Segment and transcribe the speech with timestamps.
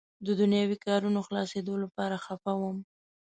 [0.25, 2.77] د دنیاوي کارونو خلاصېدو لپاره خفه وم.